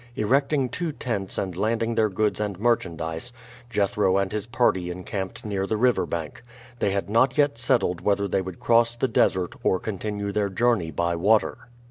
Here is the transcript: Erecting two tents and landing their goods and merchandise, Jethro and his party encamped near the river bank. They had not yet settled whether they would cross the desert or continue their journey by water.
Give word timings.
Erecting 0.15 0.67
two 0.67 0.91
tents 0.91 1.37
and 1.37 1.55
landing 1.55 1.93
their 1.93 2.09
goods 2.09 2.39
and 2.39 2.59
merchandise, 2.59 3.31
Jethro 3.69 4.17
and 4.17 4.31
his 4.31 4.47
party 4.47 4.89
encamped 4.89 5.45
near 5.45 5.67
the 5.67 5.77
river 5.77 6.07
bank. 6.07 6.43
They 6.79 6.89
had 6.89 7.07
not 7.07 7.37
yet 7.37 7.59
settled 7.59 8.01
whether 8.01 8.27
they 8.27 8.41
would 8.41 8.59
cross 8.59 8.95
the 8.95 9.07
desert 9.07 9.53
or 9.61 9.79
continue 9.79 10.31
their 10.31 10.49
journey 10.49 10.89
by 10.89 11.15
water. 11.15 11.67